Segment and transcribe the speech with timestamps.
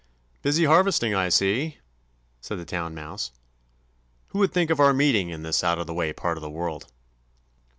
[0.41, 1.77] "Busy harvesting, I see,"
[2.39, 3.31] said the Town Mouse.
[4.29, 6.49] "Who would think of our meeting in this out of the way part of the
[6.49, 6.91] world?"